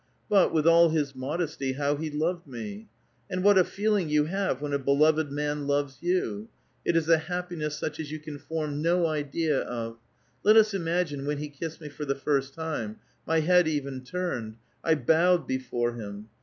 But, 0.29 0.51
with 0.51 0.65
all 0.65 0.89
his 0.89 1.13
modesty, 1.15 1.73
how 1.73 1.95
he 1.95 2.09
loved 2.09 2.47
me! 2.47 2.87
And 3.29 3.43
what 3.43 3.59
a 3.59 3.63
feeling 3.63 4.09
you 4.09 4.25
have 4.25 4.59
when 4.59 4.73
a 4.73 4.79
beloved 4.79 5.31
man 5.31 5.67
loves 5.67 5.99
vou. 5.99 6.47
Tt 6.83 6.95
is 6.95 7.07
a 7.07 7.19
happiness 7.19 7.77
such 7.77 7.99
as 7.99 8.11
you 8.11 8.17
can 8.17 8.39
form 8.39 8.81
no 8.81 9.05
idea 9.05 9.59
of. 9.59 9.99
Let 10.43 10.57
us 10.57 10.73
imagine 10.73 11.27
when 11.27 11.37
he 11.37 11.49
kissed 11.49 11.79
me 11.81 11.89
for 11.89 12.05
the 12.05 12.15
first 12.15 12.55
time: 12.55 12.95
my 13.27 13.41
head 13.41 13.67
even 13.67 14.01
turned; 14.03 14.55
I 14.83 14.95
bowed 14.95 15.45
before 15.47 15.93
him. 15.93 16.29